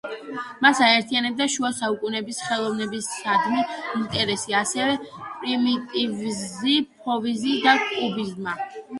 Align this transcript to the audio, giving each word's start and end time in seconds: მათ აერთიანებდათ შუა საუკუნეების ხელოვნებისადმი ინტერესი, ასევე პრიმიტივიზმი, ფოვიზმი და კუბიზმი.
მათ 0.65 0.79
აერთიანებდათ 0.83 1.51
შუა 1.55 1.69
საუკუნეების 1.79 2.39
ხელოვნებისადმი 2.45 3.59
ინტერესი, 3.99 4.55
ასევე 4.59 4.95
პრიმიტივიზმი, 5.43 6.73
ფოვიზმი 7.03 7.53
და 7.67 7.75
კუბიზმი. 7.83 8.57